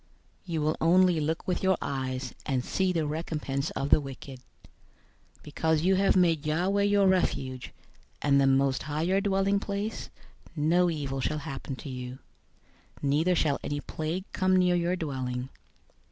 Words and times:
091:008 0.01 0.07
You 0.53 0.61
will 0.63 0.77
only 0.81 1.19
look 1.19 1.47
with 1.47 1.61
your 1.61 1.77
eyes, 1.79 2.33
and 2.47 2.65
see 2.65 2.91
the 2.91 3.05
recompense 3.05 3.69
of 3.75 3.91
the 3.91 4.01
wicked. 4.01 4.39
091:009 5.41 5.43
Because 5.43 5.83
you 5.83 5.93
have 5.93 6.15
made 6.15 6.43
Yahweh 6.43 6.81
your 6.81 7.05
refuge, 7.07 7.71
and 8.19 8.41
the 8.41 8.47
Most 8.47 8.81
High 8.81 9.03
your 9.03 9.21
dwelling 9.21 9.59
place, 9.59 10.09
091:010 10.57 10.63
no 10.65 10.89
evil 10.89 11.21
shall 11.21 11.37
happen 11.37 11.75
to 11.75 11.89
you, 11.89 12.17
neither 13.03 13.35
shall 13.35 13.59
any 13.63 13.79
plague 13.79 14.25
come 14.33 14.55
near 14.57 14.73
your 14.73 14.95
dwelling. 14.95 15.49